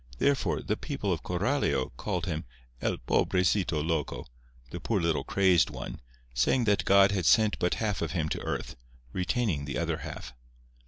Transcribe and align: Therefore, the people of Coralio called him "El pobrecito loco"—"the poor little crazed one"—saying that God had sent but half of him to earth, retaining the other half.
Therefore, 0.17 0.63
the 0.63 0.75
people 0.75 1.13
of 1.13 1.21
Coralio 1.21 1.91
called 1.95 2.25
him 2.25 2.43
"El 2.81 2.97
pobrecito 2.97 3.85
loco"—"the 3.87 4.79
poor 4.79 4.99
little 4.99 5.23
crazed 5.23 5.69
one"—saying 5.69 6.63
that 6.63 6.85
God 6.85 7.11
had 7.11 7.27
sent 7.27 7.59
but 7.59 7.75
half 7.75 8.01
of 8.01 8.13
him 8.13 8.27
to 8.29 8.41
earth, 8.41 8.75
retaining 9.13 9.65
the 9.65 9.77
other 9.77 9.97
half. 9.97 10.33